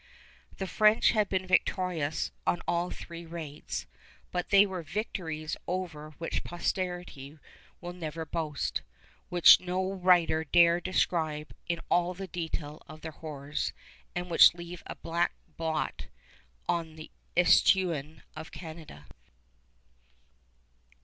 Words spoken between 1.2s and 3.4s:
been victorious on all three